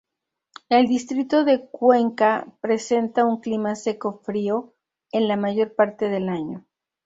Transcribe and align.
El 0.67 0.87
distrito 0.87 1.43
de 1.45 1.67
Cuenca 1.69 2.47
presenta 2.59 3.23
un 3.23 3.39
clima 3.39 3.75
seco-frío 3.75 4.73
en 5.11 5.27
la 5.27 5.37
mayor 5.37 5.75
parte 5.75 6.09
del 6.09 6.27
año. 6.27 6.65